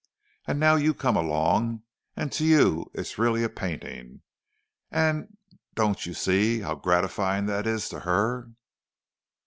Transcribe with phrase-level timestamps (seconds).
[0.47, 1.83] And now you come along,
[2.15, 5.37] and to you it's really a painting—and
[5.75, 8.49] don't you see how gratifying that is to her?"